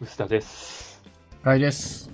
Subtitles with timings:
[0.00, 1.02] 薄田です。
[1.42, 2.12] はいです。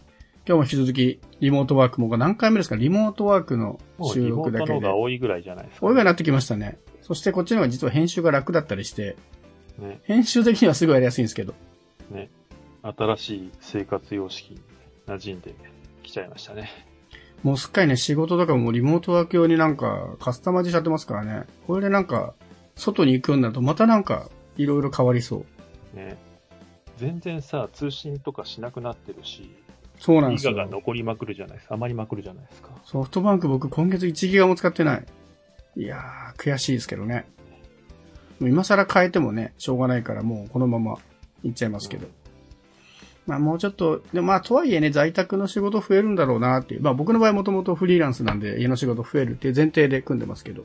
[0.49, 2.77] 今日も引き続き、リモートワークもう何回目ですか？
[2.77, 4.73] リモートワークの収もうリモ録だけで。
[4.73, 5.87] ートの方が多いぐらいじゃないですか。
[5.87, 6.79] おいがなってきましたね。
[7.03, 9.17] そしてこっちの方が実は編集が楽だったりして、
[9.79, 11.53] ね、編集的にはすごいやりやすいんですけど。
[12.11, 12.31] ね。
[12.83, 14.61] 新しい生活様式に
[15.07, 15.55] 馴染んで
[16.03, 16.71] きちゃいましたね。
[17.43, 21.45] もうすっかりね、仕事とかもリモートワーク用になんかカスタマイズしちゃってますからね。
[21.67, 22.33] これでなんか、
[22.77, 25.45] 外に行くようになるとまたなんか、いろいろ変わりそ
[25.95, 25.97] う。
[25.97, 26.17] ね。
[26.97, 29.51] 全然さ、通信とかしなくなってるし、
[29.99, 30.69] そうなんですギガがよ。
[30.71, 31.75] 残りまくるじゃないですか。
[31.75, 32.71] 余りまくるじゃないですか。
[32.85, 35.07] ソフトバンク僕今月1ギガも使ってない。
[35.77, 37.27] いやー、悔しいですけどね。
[38.41, 40.99] もう今更変えてもね、しょうがないからもうこのまま
[41.43, 42.07] いっちゃいますけど。
[43.27, 46.83] まあもうちょっと、でもまあとはいえね、在宅の仕事増えるんだろうなっていう。
[46.83, 50.65] まあ僕の場合もともとフリーランスなんで家の仕事増えるっていう前提で組んでますけど。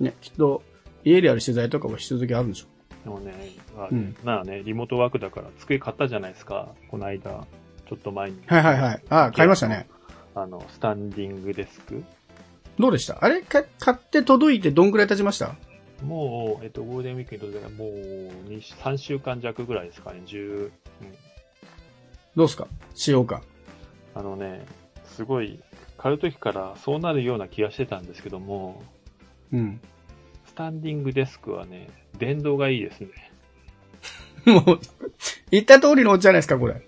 [0.00, 0.62] ね、きっと
[1.04, 2.70] 家でやる取材とかも引き続きあるんでしょで
[3.10, 3.34] もね、
[3.76, 6.68] まあうんまあね、リモートワークだから机買ったじゃないですか。
[6.88, 7.46] この間、
[7.88, 8.40] ちょっと前に。
[8.46, 9.02] はいはいはい。
[9.10, 9.88] ああ、買いましたね。
[10.34, 12.04] あの、スタンディングデスク。
[12.78, 13.18] どうでした？
[13.22, 13.42] あれ？
[13.42, 15.54] か買って届いてどんぐらい経ちました？
[16.04, 17.88] もう、えっと、ゴールデンウィークにとってはもう
[18.48, 20.72] 2、3週間弱ぐらいですかね、10、うん。
[22.36, 22.68] どうすか？
[22.94, 23.42] 使用感。
[24.14, 24.64] あのね、
[25.04, 25.60] すごい、
[25.98, 28.82] 買う時からそうなるような気がしてたんですけども、
[29.52, 29.80] うん。
[30.46, 31.90] スタンディングデスクはね、
[32.20, 33.08] 電動がいいですね。
[34.46, 34.80] もう、
[35.50, 36.80] 言った通りのお茶じゃないですか、これ。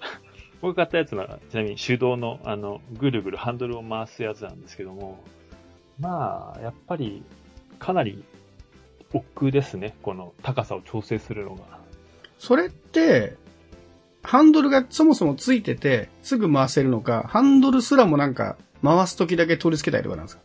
[0.60, 5.24] 僕が買ったやつは、ちなみに手動の、あの、ぐるぐるハンドルを回すやつなんですけども、
[5.98, 7.24] まあ、やっぱり、
[7.80, 8.22] かなり、
[9.12, 9.94] 億劫ですね。
[10.02, 11.62] この高さを調整するのが。
[12.38, 13.36] それって、
[14.22, 20.42] ハンドルがそもそもついてて、すぐ回せるのか、ハンドルすらもなんか、回すときだけ取り付けたりとかなんですか？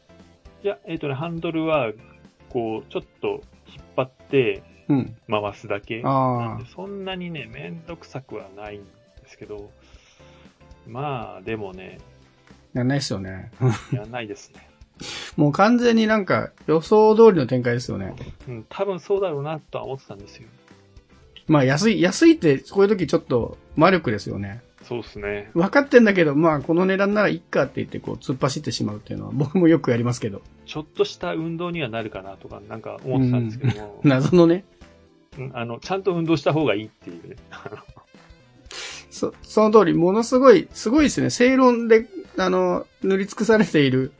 [0.63, 1.91] いや、えっ、とね、ハンドルは、
[2.49, 4.77] こう、ちょっと引っ張ってうん。
[4.88, 6.02] 回すだけ。
[6.02, 9.71] なんあでそんなにね、めんどくさくはないんですけど、
[10.88, 11.99] まあ、でもね、
[12.75, 13.52] あ、やんないですよね。
[13.91, 14.67] やんないですね。
[15.36, 18.15] もう完全になんか、予想通りの展開ですよね。
[18.48, 20.48] うん、多分そうだろうなとは思ってたんですよ。
[21.48, 24.61] まあ安い、安いって、こういう時ちょっと魔力ですよね。
[24.83, 25.52] そうですね。
[25.54, 30.42] 分かってんだけど、まあこの値段ならいっかって言ってこう突っ走ってしまうっていうのは僕もよくやりますけど。
[30.65, 34.64] ちょっとした運動にはなるかなとか、なんか思ってたんですけども、 謎のね。
[35.37, 37.36] うんあの、ちゃんと運動した方がいいっていうね。
[39.11, 41.30] そ、その通り、ものすごい、すごいですね。
[41.30, 44.11] 正論で、あの、塗り尽くされている、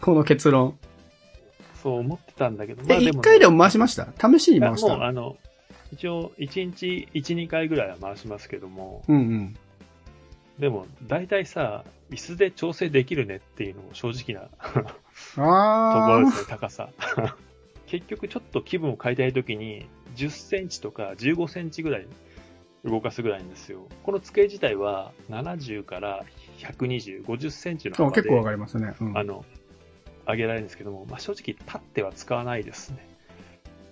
[0.00, 0.76] この結論。
[1.82, 4.08] そう思ってたんだけど、え、一、ね回でも回しました？
[4.20, 4.96] 試しに回した？
[4.96, 5.36] もうあの、
[5.92, 9.56] 一応、1日1、2回ぐらいは回しますけども、うんうん。
[10.58, 16.20] でも、大体さ、椅子で調整できるねっていうのも正直な とこ。
[16.20, 16.88] ろですね、高さ。
[17.86, 19.86] 結局ちょっと気分を変えたいときに、
[20.16, 22.06] 10センチとか15センチぐらい
[22.84, 23.86] 動かすぐらいなんですよ。
[24.02, 26.24] この机自体は70から
[26.58, 28.94] 120、50センチの幅で、結構わかりますね。
[29.00, 29.44] うんあの、
[30.26, 33.08] 上げられるんですけども、まあ、正直立っては使わないですね。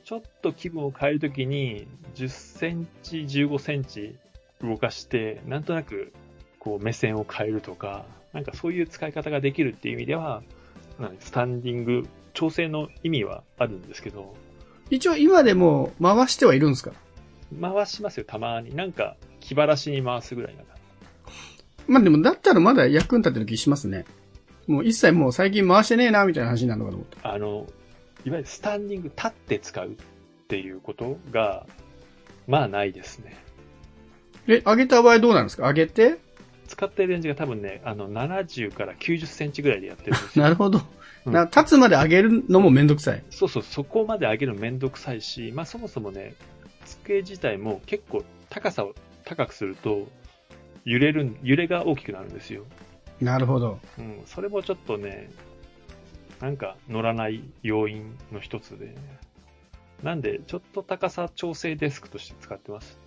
[0.05, 4.17] ちょっと気分を変えるときに、10センチ、15センチ
[4.61, 6.13] 動かして、なんとなく、
[6.59, 10.43] こう目線を変えるとか、なんかそういう使い方ができるっていう意味では、
[11.21, 14.35] スタンディング、調整の意味はあるんですけど、
[14.91, 16.93] 一応今でも回してはいるんですか？
[17.61, 18.75] 回しますよ、たまに。
[18.75, 21.33] なんか、気晴らしに回すぐらいだから。
[21.89, 24.05] まあでもだったらまだ役に立ってる気しますね。
[24.67, 27.17] もう一切もう最近回してねえな、みたいな話になるのかと思って。
[27.23, 27.67] あの、
[28.25, 29.93] いわゆるスタンディング、立って使うっ
[30.49, 31.67] ていうことが、
[32.47, 33.37] まあないですね。
[34.47, 35.67] え、上げた場合どうなんですか？
[35.69, 36.19] 上げて？
[36.69, 40.45] 使ってるレンジが多分ね、あの、70から90センチぐらいでやってるんですよ。
[40.45, 40.81] なるほど。
[41.27, 43.23] うんな立つまで上げるのもめんどくさい。
[43.31, 46.35] そうそう、そこまで上げるのめんどくさいし、まあそもそもね、
[46.87, 48.95] 机自体も結構高さを
[49.25, 50.09] 高くすると、
[50.85, 52.65] 揺れるん、揺れが大きくなるんですよ。
[53.21, 53.79] なるほど。
[53.99, 55.31] うん、それもちょっとね、
[56.41, 58.95] なんか乗らない要因の一つで、
[60.03, 62.99] なんで、ちょっと高さ調整デスクとして使ってます？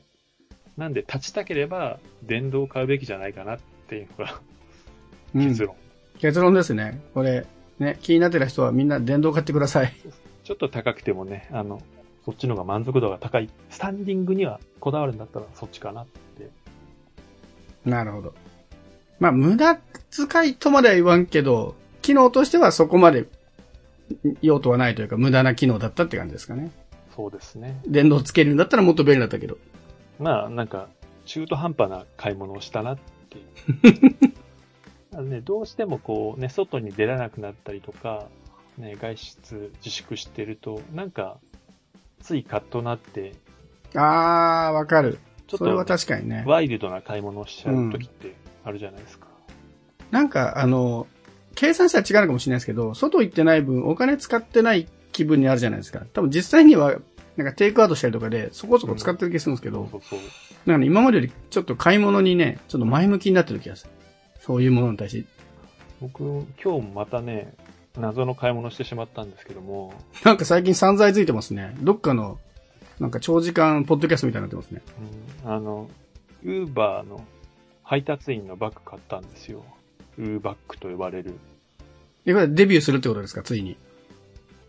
[0.78, 4.40] なんで、立ちたければ、電動を買うべきじゃないかなっていうのが
[5.34, 5.76] うん結論。
[6.20, 7.02] 結論ですね。
[7.16, 7.48] これ、
[7.84, 9.94] ね、気になってた人はみんな電動買ってください。
[10.44, 11.82] ちょっと高くてもね、あの、
[12.26, 13.50] そっちの方が満足度が高い。
[13.70, 16.50] スタンディングにはこだわるんだったらそっちかなって。
[17.86, 18.34] なるほど。
[19.20, 23.28] まあ、無駄遣いとまでは言わんけど、機能としてはそこまで
[24.42, 26.72] 用途はないというか、無駄な機能だったって感じですかね。
[27.16, 27.80] そうですね。
[27.86, 29.58] 電動つけるんだったらもっと便利だったけど。
[30.20, 30.90] まあ、なんか、
[31.26, 32.98] 中途半端な買い物をしたなっ
[33.30, 34.33] ていう。
[35.14, 38.28] あのね、どうしてもこう、ね、外に出られなくなったりとか、
[38.78, 41.38] ね、外出自粛してると、なんか、
[42.22, 43.36] ついカッとなって、
[43.96, 45.20] あー、わかる。
[45.48, 46.44] ちちょっそれはと確かにね。
[46.48, 48.34] ワイルドな買い物をしちゃう時って
[48.64, 49.28] あるじゃないですか。
[50.10, 51.08] なんか、あの、
[51.56, 56.06] 計算したら違うのかもしれないですけど、外行ってない分、お金使ってない気分にあるじゃないですか。
[56.14, 56.96] 多分実際には、
[57.38, 60.30] なんかテイクアウトしたりとかで、そこそこ使ってる気がするんですけど、そうそうそう。
[60.66, 63.92] なんかね、今までよりちょっと買い物にね、ちょっと前向きになってる気がする。
[64.46, 65.28] そういうものに対して。
[66.02, 67.54] 僕、今日もまたね、
[67.98, 69.94] 謎の買い物してしまったんですけども、
[70.26, 71.76] なんか最近散財ついてますね。
[71.80, 72.40] どっかの、
[73.00, 74.82] なんか長時間ポッドキャストみたいになってますね。
[75.46, 75.90] うん、あの、
[76.44, 77.24] ウーバーの
[77.84, 79.64] 配達員のバッグ買ったんですよ。
[80.18, 81.36] ウーバッグと呼ばれる。
[82.26, 83.78] え、これデビューするってことですか、ついに。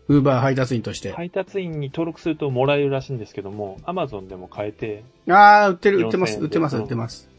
[0.07, 1.11] ウーバー配達員として。
[1.11, 7.34] 配達員に登録するともらえるらしいんですけども、アマゾンでも買えて、あー、売ってる、売ってます、4000売ってます、うん売ってます。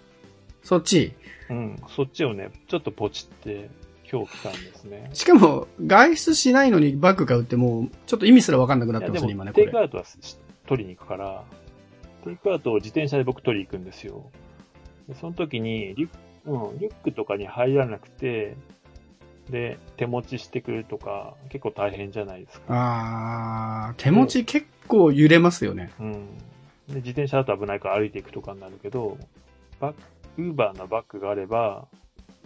[0.66, 1.12] そっち？
[1.48, 3.70] うん、そっちをね、ちょっとポチって、
[4.10, 5.10] 今日来たんですね。
[5.12, 9.68] しかも、外出しないのにバッグ買うってもう、ちょっと意味すらわかんなくなってますね、今ね、も、テイ。
[9.68, 10.36] クアウトはし
[10.66, 11.44] 取りに行くから、
[12.24, 14.28] テイクアウトを自転車で僕取りに行くんですよ。
[15.08, 18.56] でその時にリュック、うん、リュックとかに入らなくて、
[19.48, 22.64] で、手持ちしてくるとか、結構大変じゃないですか。
[22.70, 25.92] あー、手持ち結構揺れますよね。
[26.00, 26.12] うん。
[26.88, 29.16] で、自転車だと危ないから歩いていくとかになるけど、
[29.78, 29.94] バッ
[30.38, 31.88] ウーバーのバッグがあれば、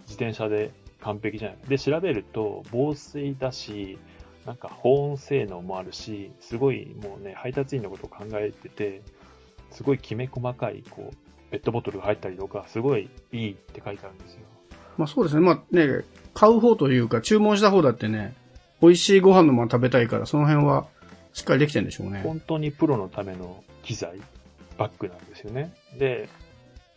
[0.01, 0.71] 自転車で
[1.01, 1.57] 完璧じゃない。
[1.67, 3.97] で、調べると、防水だし、
[4.45, 9.01] なんか保温性能もあるし、すごいもうね、配達員のことを考えてて、
[9.71, 11.15] すごいきめ細かい、こう、
[11.51, 14.39] ペットボトルが入ったりとか、すごいいいって書いてあるんですよ。
[14.97, 15.41] まあそうですね。
[15.41, 16.03] まあね、
[16.33, 18.33] 買う方というか、注文した方だってね、
[18.81, 20.87] 美味しいご飯のまま食べたいから、その辺は
[21.33, 22.21] しっかりできてるんでしょうね。
[22.23, 24.19] 本当にプロのための機材、
[24.77, 25.73] バッグなんですよね。
[25.97, 26.29] で、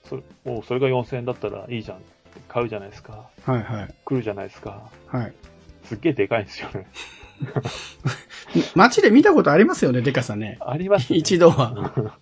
[0.08, 2.06] そおそれが4000円だったらいいじゃんって
[2.48, 3.28] 買うじゃないですか。
[3.44, 3.94] はいはい。
[4.04, 4.90] 来るじゃないですか。
[5.06, 5.34] はい。
[5.84, 6.86] すっげえでかいんですよね。
[8.74, 10.58] 街で見たことありますよね、でかさね。
[10.60, 11.18] あります、ね。
[11.18, 12.12] 一度は。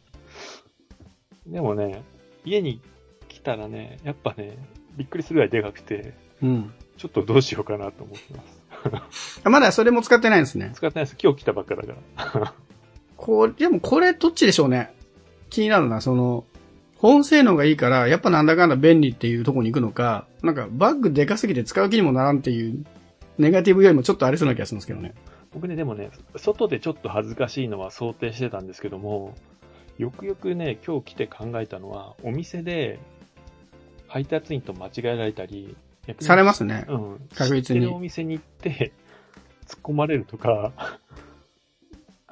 [1.46, 2.02] でもね、
[2.44, 2.81] 家に
[3.29, 4.56] 来たらね、やっぱね、
[4.96, 6.73] びっくりするぐらいでかくて、うん。
[6.96, 8.43] ちょっとどうしようかなと思ってま
[9.12, 9.40] す。
[9.44, 10.73] あまだそれも使ってないんですね。
[10.75, 11.17] 使ってないです。
[11.23, 12.55] 今日来たばっかだから。
[13.17, 14.94] これ、でもこれどっちでしょうね。
[15.50, 16.44] 気になるな、その、
[17.03, 22.87] 保温性能がいいから、やっぱなんだかんだ便利っていうところに行くのか、なんかバッグでかすぎて使う気にもならんっていう、
[23.39, 25.13] ネガティブよりもちょっとありそうな気がするんですけどね。
[25.53, 29.35] 僕ね、でもね、外でちょっと恥ずかしいのは想定してたんですけども、
[29.99, 33.01] よくよくね、今日来て考えたのは、お店で
[34.07, 35.77] 配達員と間違えられたり、
[36.21, 36.85] されますね。
[36.89, 37.29] うん。
[37.35, 38.93] 確実に知ってるお店に行って、
[39.67, 40.73] 突っ込まれるとか、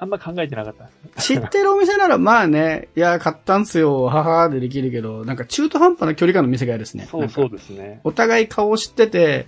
[0.01, 1.21] あんま考えてなかった。
[1.21, 7.05] 知ってるお店ならまあね、いや、買ったんすよ、母でできるけど、なんか中途半端な距離感の店が嫌ですね。
[7.05, 8.01] そうそうですね。
[8.03, 9.45] お互い顔知ってて、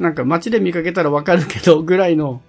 [0.00, 2.42] なんか街で見かけたらわかるけど、ぐらいの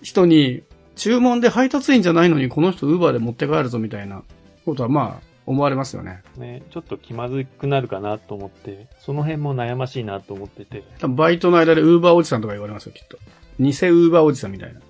[0.00, 0.62] 人に、
[0.96, 4.22] 注文で配達員じゃないのにこの人ウーバーで持って帰るぞみたいな
[4.64, 6.22] ことはまあ、思われますよね。
[6.38, 13.18] ね、ちょっと気まずくなるかなと思って、その辺も悩ましいなと思ってて、多分バイトの間でウーバーおじさんとか言われますよ、きっと。
[13.60, 14.80] 偽ウーバーおじさんみたいな。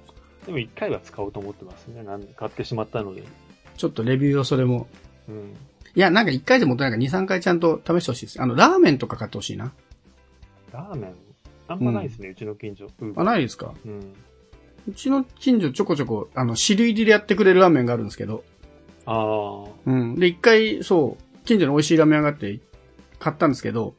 [0.48, 2.02] でも一回は使おうと思ってますね。
[2.02, 3.22] なん買ってしまったので。
[3.76, 4.86] ちょっとレビューをそれも。
[5.28, 5.54] うん。
[5.94, 8.40] いや、なんか一回でもなんか二、三回ちゃんと試してほしいです。
[8.40, 9.74] あの、ラーメンとか買ってほしいな。
[10.72, 11.14] ラーメン？
[11.68, 12.86] あんまないですね、うちの近所。
[12.86, 13.74] あ、ーないですか？
[13.84, 14.14] うん。
[14.88, 18.42] うちの近所ちょこちょこ、あの、汁入りでやってくれるラーメンがあるんですけど。
[19.04, 19.70] ああ。
[19.84, 20.14] うん。
[20.18, 22.58] で、一回、そう、近所に美味しいラーメン屋があって、
[23.18, 23.94] 買ったんですけど、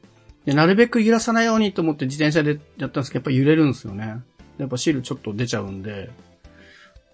[0.46, 4.16] でなるべく揺らさないようにと思って自転車でやったんですけど、やっぱ揺れるんですよね。
[4.58, 6.10] やっぱ汁ちょっと出ちゃうんで、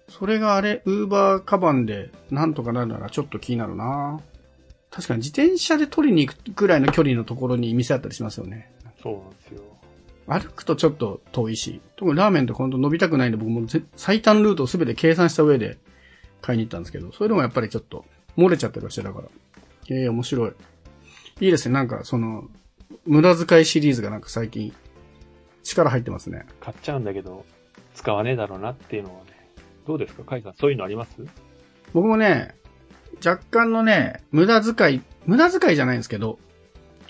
[0.09, 4.19] それがあれ、ウーバーカバンでなんとかなるならちょっと気になるな
[4.89, 8.71] 確かに自転車で取りに行くくらいの距離のところに店あったりしますよね。
[9.01, 9.61] そうなんですよ。
[10.27, 15.77] 歩くとちょっと遠いし、特にラーメンってほんと伸びたくないんで僕もぜ最短ルートをすべて計算した上で
[16.41, 18.05] 買いに行ったんですけど、それでもやっぱりちょっと
[18.37, 19.27] 漏れちゃったりはしてたから。
[19.89, 20.51] ええ面白い。
[21.39, 21.73] いいですね。
[21.73, 22.45] なんかその、
[23.05, 24.73] 無駄遣いシリーズがなんか最近
[25.63, 26.45] 力入ってますね。
[26.59, 27.45] 買っちゃうんだけど、
[27.93, 29.36] 使わねえだろうなっていうのはね。
[29.87, 30.23] どうですか？
[30.23, 31.11] カイさん、そういうのあります？
[31.93, 32.53] 僕もね、
[33.25, 36.37] 若干のね、無駄遣い、無駄遣いじゃないんですけど、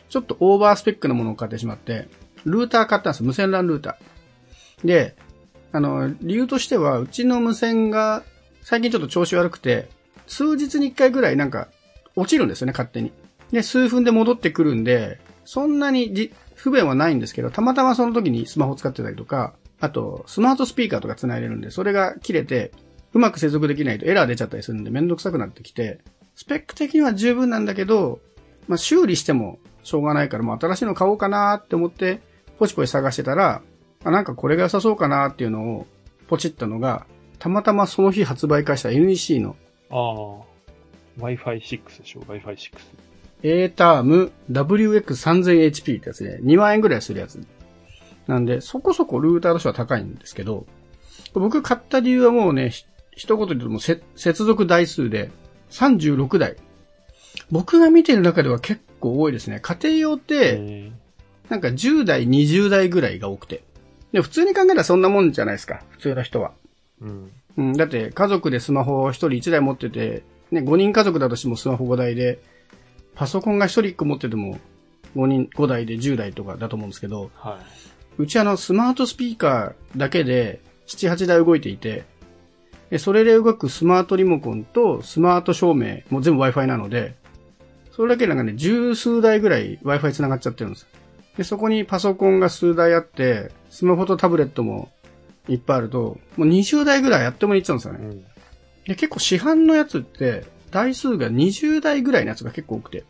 [0.09, 2.07] ちょっとオーバースペックなものを買ってしまって、
[2.45, 4.87] ルーター買ったんです無線 LAN ルーター。
[4.87, 5.15] で、
[5.71, 8.23] あの、理由としては、うちの無線が
[8.61, 9.89] 最近ちょっと調子悪くて、
[10.27, 11.67] 数日に一回ぐらいなんか
[12.15, 13.11] 落ちるんですよね、勝手に。
[13.51, 22.71] で、数分で戻ってくるんで、そんなに不便はないんですけど、たまたまその時にスマホ使ってたりとか、あと、スマートスピーカーとか繋いでるんで、それが切れて、
[23.13, 25.99] うまく接続できないとエラー出ちゃったりするんでめんどくさくなってきて、
[26.35, 28.19] スペック的には十分なんだけど、
[28.67, 32.21] まあ、修理してもしょうがないから、もう新しいの買おうかなって思って、
[32.59, 33.61] ポチポチ探してたら、
[34.03, 35.87] あ、なんかこれが良さそうかなっていうのを
[36.27, 37.05] ポチったのが、
[37.39, 39.55] たまたまその日発売開始した NEC の
[39.89, 40.57] ああ。
[41.19, 42.71] Wi-Fi6 でしょ ?Wi-Fi6。
[43.43, 47.39] A ターム WX3000HP ってやつで、2万円ぐらいするやつ。
[48.27, 50.65] なんで、そこそこルーターとしては高いんですけど、
[51.33, 55.31] 僕買った理由はもうね、ひ一言で言うともうせ接続台数で
[55.71, 56.55] 36台。
[57.51, 59.59] 僕が見てる中では結構多いですね。
[59.59, 60.91] 家庭用って、え
[61.49, 63.63] なんか10代、20代ぐらいが多くて。
[64.11, 65.81] で、普通に考えたらそんなもんじゃないですか。
[65.89, 66.51] 普通の人は。
[67.01, 67.31] ーうん。
[67.57, 72.39] うん、だって家族でスマホを1人1台持ってて、ね、5人家族だとしてもスマホ5台で、
[73.15, 74.59] パソコンが1人1個持ってても
[75.15, 77.59] 5人、5台で10台とかだと思うんですけど、は
[78.17, 82.05] うちあのスマートスピーカーだけで7、8台動いていて、
[82.89, 87.15] でそれで動くスマートリモコンとスマート照明も全部 Wi-Fi なので、
[87.91, 90.87] それだけでなんかね、十数台ぐらい Wi-Fi 繋がっちゃってるんです。
[91.35, 94.89] で、そこにパソコンが数台あって、スマホとタブレットも
[95.47, 97.97] いっぱいあると、もう20台ぐらいやってもいっちゃうんですよい。
[97.97, 98.09] ねう。
[98.09, 98.21] ん。
[98.85, 103.03] で、結構市販のやつって、台数が20台ぐらいのやつが結構多くて。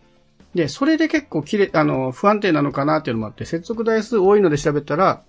[0.57, 5.21] で、それで結構切れ、あの、不安定なのかなっていうのもあって、接続台数多いので調べたら、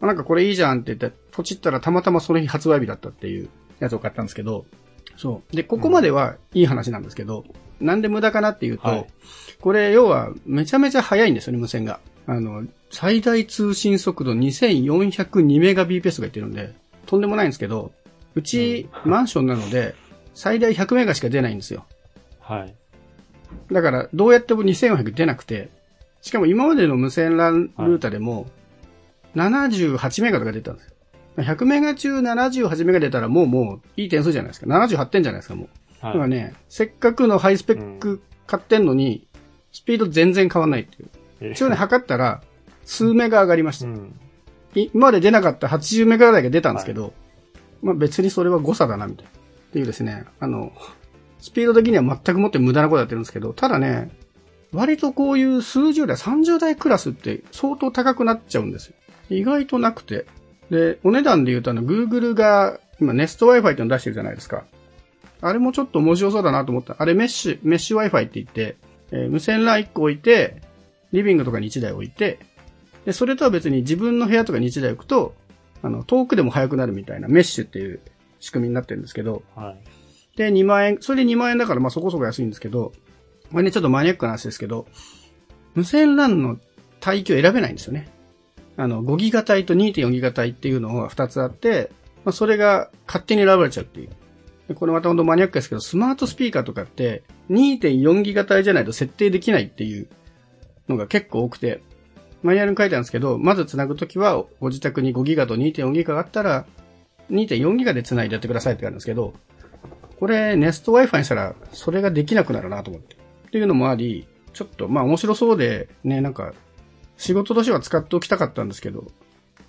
[0.00, 4.64] あなんかこれいいじゃんって言って、ポチったらたまたまその日発売日だったっていうやつを買ったんですけど、
[5.18, 5.54] そう。
[5.54, 7.44] で、ここまではいい話なんですけど、
[7.78, 9.06] なんで無駄かなっていうと、はい
[9.60, 11.98] これ要はめちゃめちゃ速いんですよね、無線が。
[12.26, 16.74] あの、最大通信速度2402メガ BPS が言ってるんで、
[17.06, 17.92] とんでもないんですけど、
[18.34, 19.94] うち、マンションなので、
[20.34, 21.86] 最大100メガしか出ないんですよ。
[22.40, 22.74] はい。
[23.72, 25.70] だから、どうやっても2400出なくて、
[26.22, 28.46] しかも今までの無線 LAN ルーターでも、
[29.34, 30.94] 78メガとか出たんですよ。
[31.36, 34.66] 100メガ中78メガ出たらもうもういい点数じゃないですか。
[34.66, 35.68] 78点じゃないですか、もう。
[36.00, 36.30] だからはい。
[36.30, 39.26] ね、せっかくのハイスペック買ってんのに、
[39.72, 41.08] スピード全然変わんないっていう。
[41.40, 42.42] えー一応ね、測ったら、
[42.84, 43.86] 数メガ上がりました。
[43.86, 44.14] うん。
[44.74, 47.12] い今まで出なかった80メガ台が出たんですけど、
[47.82, 49.30] まあ別にそれは誤差だな、みたいな。
[49.30, 49.34] っ
[49.72, 50.72] ていうですね、あの、
[51.44, 54.08] スピード的には全くもって無駄なことやってるんですけど、ただね、
[54.72, 58.94] 割とこういう数十台、30台クラスって相当高くなっちゃうんですよ。
[59.28, 60.24] 意外となくて。
[60.70, 64.64] で、お値段で言うとあの、Google が今 Nest Wi-Fi っての出してるじゃないですか。
[65.42, 66.96] あれもちょっと面白そうだなと思った。
[66.98, 68.76] あれメッシュ、メッシュ Wi-Fi って言って、
[69.12, 70.62] えー無線 LAN 1個置いて、
[71.12, 72.38] リビングとかに1台置いて、
[73.04, 75.34] で、それとは別に自分の部屋とかに1台置くと、
[75.82, 78.00] あの、遠くでも速くなるみたいなメッシュっていう
[78.40, 80.03] 仕組みになってるんですけど、はい。
[80.36, 82.92] で、2万円、それで2万円だからまあそこそこ安いんですけど、
[83.50, 84.86] これね、ちょっとマニアックな話ですけど、
[85.74, 86.58] 無線 LAN の
[87.06, 88.08] 帯域を選べないんですよね。
[88.76, 91.90] あの、5ギガ帯と2.4ギガ帯っていうのが2つあって、
[92.24, 94.10] まあそれが勝手に選ばれちゃうっていう。
[94.68, 100.08] でこれまた本当マニアックですけど、スマートスピーカーとかって2.4ギガ帯じゃないと設定できないっていう
[100.88, 101.82] のが結構多くて、
[102.42, 106.66] マニュアルに書いてあるんですけど、まず繋ぐときはご自宅に5ギガと2.4ギガがあったら、
[107.30, 109.34] 2.4ギガで繋いでやってくださいってあるんですけど、
[110.18, 113.16] これ、ネスト Wi-Fi にしたら、それができなくなるなと思って。
[113.16, 116.52] っていうのもあり、ちょっと、まあ面白そうで、ね、なんか、
[117.16, 119.06] 仕事としては使っておきたかったんですけど、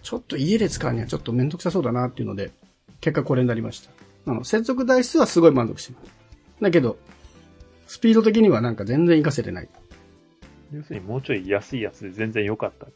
[0.02, 2.52] ちょっと家で使うにはちょっとめんどくさそうだなっていうので、
[3.02, 3.92] 結果これになりました。
[4.28, 6.12] あの、接続台数はすごい満足してます。
[6.62, 6.98] だけど、
[7.88, 9.70] スピード的にはなんか全然活かせてない。
[10.72, 12.88] 要するにもうちょい安いやつで全然良かった。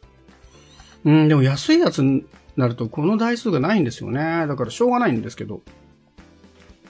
[1.06, 2.26] うん、でも安いやつに
[2.58, 4.46] なるとこの台数がないんですよね。
[4.48, 5.62] だからしょうがないんですけど。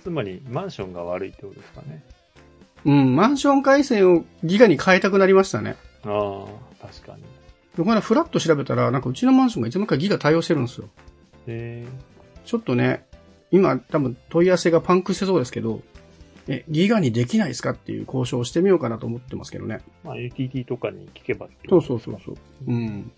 [0.03, 2.03] つまり、マンションが悪いってことですかね。
[2.85, 5.75] うん、マンション回線をギガに変えたくなりましたね。
[6.05, 6.45] あ
[6.81, 7.23] あ、確かに。
[7.75, 10.89] でこの間フラット調べたら、なんかうちのマンションがいつの間にかギガ対応してるんですよ。
[11.47, 11.85] え
[12.45, 13.05] ちょっとね、
[13.51, 15.81] 今多分問い合わせがパンクしてそうですけど、
[16.47, 19.81] え、ギガにできないですかっていう交渉をしてみようかなと思ってますけどね。
[20.03, 22.35] ー、まあ、UTT とかに聞けばそうそうそうそう。
[22.67, 23.11] うん。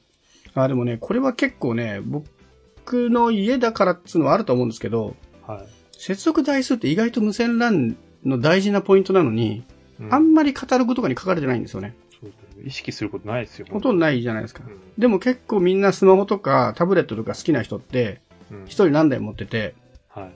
[0.53, 5.15] あ、でもね、これは結構ね、僕の家だからっつうのはあると思うんですけど、
[5.47, 5.67] はい。
[6.01, 9.63] 接続台数って意外と無線 LAN の大事なポイントなのに、
[9.99, 11.93] うんあんまりカタログとかに書かれてないんですよね。
[12.19, 13.67] そうそう意識することないですよ。
[13.69, 14.63] ほとんどないじゃないですか。
[14.65, 19.75] うんでも結構みんなスマホとかタブレットとか好きな人って、うん一人何台持ってて、
[20.09, 20.31] はい。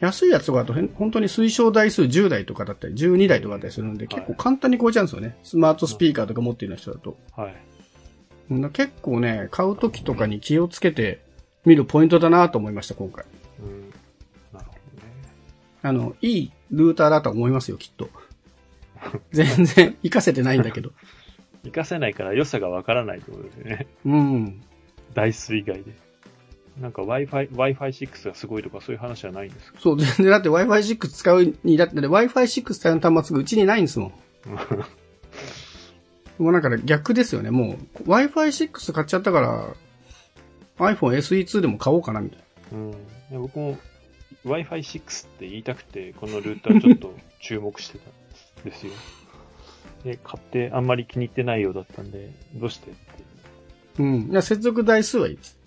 [0.00, 5.36] 安いやつとかだと本当に推奨台数10台とかだったり、12台とかだったりするんで、はい結構簡単に超えちゃうんですよね。
[5.44, 7.16] スマートスピーカーとか持っているような人だと。
[7.36, 7.54] はい。
[8.72, 11.20] 結構ね、買う時とかに気をつけて
[11.64, 13.24] 見るポイントだなと思いました、今回。
[15.86, 18.08] あの、いいルーターだと思いますよ、きっと。
[19.32, 20.92] 全然活かせてないんだけど。
[21.62, 23.86] 活かせないから良さがわからないってことですよね。
[24.06, 24.62] うん。
[25.12, 25.92] 台数以外で。
[26.80, 29.78] なんか Wi-Fi、Wi-Fi6 がすごいとかそういう話はないんですか？
[29.80, 34.12] そう、全然だって Wi-Fi6 使うに、だって Wi-Fi6 使う端末がうちにないんですもん。
[36.42, 37.50] もうなんかね逆ですよね。
[37.50, 39.74] もう Wi-Fi6 買っちゃったから、
[40.78, 42.38] iPhone SE2 でも買おうかなみたい
[42.72, 42.78] な。
[42.78, 42.80] う
[43.36, 43.42] ん。
[43.42, 43.78] 僕も
[44.44, 48.10] Wi-Fi6 って言いたくて、このルーターちょっと注目してた
[48.62, 48.86] んです。
[48.86, 48.92] よ。
[50.04, 53.00] で、買ってあんまり気に入ってないようだったんで、どうしてって。
[53.98, 54.30] うん。
[54.30, 55.58] いや、接続台数はいいです。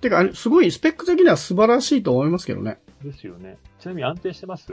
[0.00, 2.78] てか、あれすごい、スペック的には素晴らしいと思いますけどね。
[3.02, 3.58] ですよね。
[3.80, 4.72] ちなみに安定してます？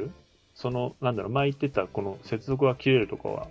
[0.55, 3.47] その、なんだろう、前言ってたこの接続が切れるとかは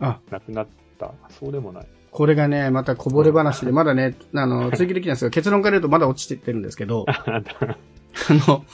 [0.00, 0.66] あ、なくなっ
[0.98, 1.12] た。
[1.30, 1.86] そうでもない。
[2.10, 7.42] これがね、またこぼれ話で、まだね、あの、 追記できないんですが、結論から言うとまだ落ちてってるんですけど、 あ
[8.48, 8.64] の、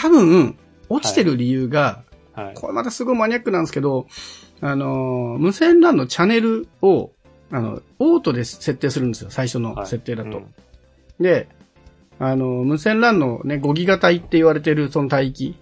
[0.00, 0.56] 多分、
[0.88, 2.54] 落ちてる理由が、はい。
[2.54, 4.06] これまたすごいマニアックなんですけど、
[4.60, 7.10] あの、無線 LAN のチャンネルを、
[7.50, 10.38] あの、オートで設定するんですよ、最初のはい設定だと。
[10.38, 10.54] うん
[11.20, 11.48] で、
[12.18, 15.54] あの、無線 LAN のね、5ギガ帯って言われてるその帯域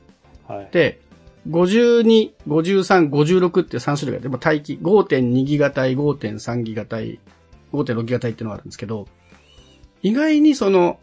[0.47, 0.68] はい。
[0.71, 1.00] で、
[1.49, 7.18] 52、53、56って3種類があって、まあ、帯域、5.2ギガ帯、5.3ギガ帯、
[7.73, 9.09] 5.6ギガ帯っていうのがあるんですけど、
[10.02, 11.00] 意外にその、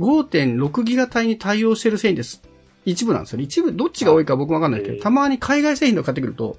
[0.00, 2.42] 5.6ギガ帯に対応してる製品です。
[2.90, 3.44] 一部なんですよね。
[3.44, 6.56] 一部、どっちが多いか僕わかんないけど、はいたまに海外製品とか買ってくると、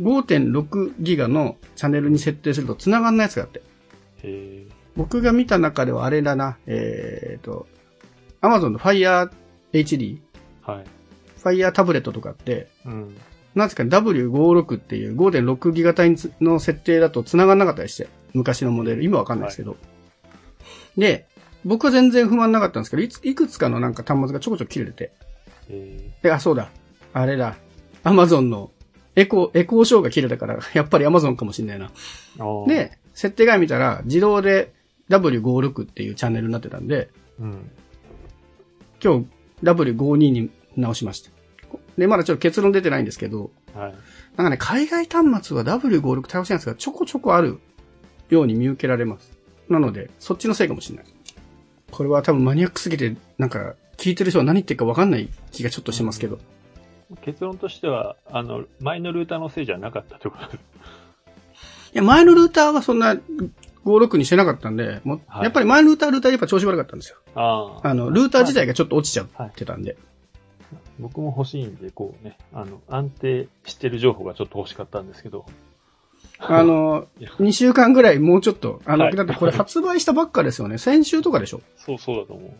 [0.00, 3.62] 5.6ギガのチャンネルに設定すると繋がんないやつがあって。
[4.22, 7.66] え僕が見た中ではあれだな、えーと、
[8.40, 9.30] Amazon の Fire
[9.72, 10.84] HD、ー、はい。
[11.38, 13.16] Fire タブレットとかって、うん。
[13.54, 19.76] なんですかね、W56 っていう5.6ギガ帯の設定だと繋がんなかったりして、昔のモデル、今わかんないですけど。
[20.96, 21.26] で、
[21.64, 25.12] 僕は全然不満なかったんですけど、いついくつかのなんか端末がちょこちょこ切れてて。
[25.68, 26.70] えで、あ、そうだ。
[27.12, 27.56] あれだ。
[28.04, 28.70] Amazon の
[29.16, 31.90] エコ、エコーショーが切れたから、 やっぱり Amazon かもしんないな。
[32.66, 34.72] で、設定画面見たら、自動で
[35.08, 37.08] W56 っていうチャンネルになってたんで、
[37.40, 37.70] うん。
[39.02, 39.26] 今日
[39.62, 41.30] W52 に直しました。
[41.96, 43.94] で、まだちょっと結論出てないんですけど、はい。
[44.36, 47.58] なんかね、海外端末は W56 対応してないやつがちょこちょこある
[48.28, 49.32] ように見受けられます。
[49.68, 51.06] なので、そっちのせいかもしれない。
[51.90, 56.38] これは多分マニアックすぎて、なんか、聞いてる人は何言ってるかわかんない気がちょっとしてますけど。
[57.22, 60.58] 結論としては、あの、前のルーターのせいじゃなかったってことです。
[61.94, 63.16] いや、前のルーターはそんな
[63.84, 67.18] 56にしてなかったんで、もうはいやっぱり前のルーターはルーターでやっぱ調子悪かったんですよ。
[67.34, 67.88] ああ。
[67.88, 69.96] あの、ルーター自体がちょっと落ちちゃってたんで。
[70.98, 75.46] 僕も欲しいんで、こうね、あの、安定してる情報がちょっと欲しかったんですけど。
[76.38, 80.78] あの いや、2週間ぐらいもうちょっと、あの、はいだってこれ発売したばっかですよね。
[80.78, 81.60] 先週とかでしょ。
[81.76, 82.50] そうそうだと思う。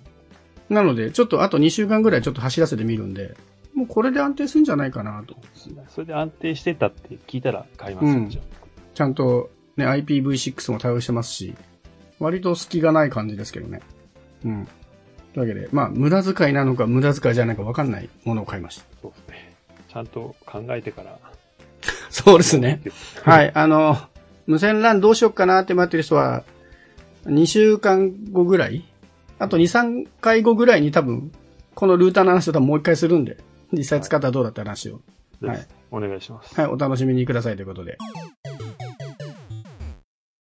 [0.68, 3.36] なので、ちょっとあと2週間ぐらいちょっと走らせてみるんで、
[3.74, 5.36] もうこれで安定するんじゃないかなと。
[5.88, 8.38] それで安定してたって聞いたら買いますよ、うん
[8.94, 11.54] ちゃんとね、IPv6 も対応してますし、
[12.18, 13.82] 割と隙がない感じですけどね。
[14.44, 14.68] うん。
[15.34, 18.84] というわけで、まあ、無駄遣いなのか無駄遣いじゃないか分かんないものを買いました。
[18.84, 19.56] あそうですね。
[19.88, 21.18] ちゃんと考えてから。
[22.08, 22.80] そうですね。
[23.22, 23.32] は。
[23.32, 23.98] はいい、あの、
[24.46, 26.42] 無線 LAN どうしよっかなって待ってる人は、
[27.26, 28.84] 2週間後ぐらい
[29.38, 31.32] あと2、3回後ぐらいに多分、
[31.74, 33.38] このルーターの話を多分もう一回するんで、
[33.72, 35.00] 実際使ったらどうだった話を。
[35.42, 36.54] はいお願いします。
[36.54, 37.96] はい、お楽しみにくださいということで。